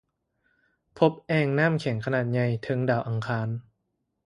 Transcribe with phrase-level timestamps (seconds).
[0.97, 3.49] ພົບແອ່ງນໍ້າແຂງຂະໜາດໃຫຍ່ເທິງດາວອັງຄານ